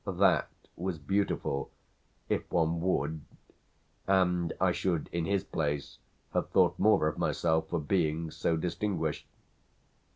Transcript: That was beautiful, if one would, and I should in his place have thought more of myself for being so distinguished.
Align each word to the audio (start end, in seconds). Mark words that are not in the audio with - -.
That 0.07 0.49
was 0.75 0.97
beautiful, 0.97 1.69
if 2.27 2.51
one 2.51 2.81
would, 2.81 3.21
and 4.07 4.51
I 4.59 4.71
should 4.71 5.09
in 5.11 5.25
his 5.25 5.43
place 5.43 5.99
have 6.33 6.49
thought 6.49 6.79
more 6.79 7.07
of 7.07 7.19
myself 7.19 7.69
for 7.69 7.79
being 7.79 8.31
so 8.31 8.57
distinguished. 8.57 9.27